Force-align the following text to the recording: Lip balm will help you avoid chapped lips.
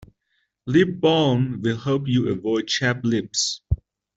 Lip 0.65 0.99
balm 0.99 1.61
will 1.61 1.77
help 1.77 2.07
you 2.07 2.27
avoid 2.29 2.67
chapped 2.67 3.05
lips. 3.05 3.61